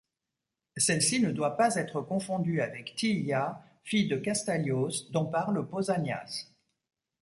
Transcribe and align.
Celle-ci 0.77 1.19
ne 1.21 1.31
doit 1.31 1.55
pas 1.57 1.75
être 1.75 2.01
confondue 2.01 2.59
avec 2.61 2.95
Thyia, 2.95 3.63
fille 3.83 4.07
de 4.07 4.17
Castalios, 4.17 4.89
dont 5.11 5.27
parle 5.27 5.69
Pausanias. 5.69 6.47